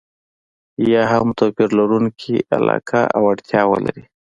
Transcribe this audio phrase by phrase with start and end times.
[0.91, 4.03] یا هم توپير لرونکې علاقه او اړتياوې ولري.